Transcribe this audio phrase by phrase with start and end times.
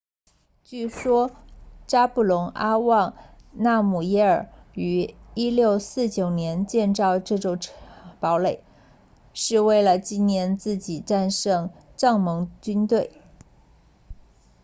[0.63, 1.29] 据说
[1.85, 3.15] 扎布隆阿旺
[3.53, 5.15] 纳姆耶尔 zhabdrung nawang namgyel 于
[6.15, 7.55] 1649年建造这座
[8.19, 8.63] 堡垒
[9.35, 13.11] 是为了纪念自己战胜藏蒙军队